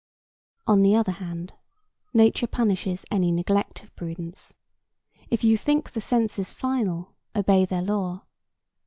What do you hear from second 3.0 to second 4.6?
any neglect of prudence.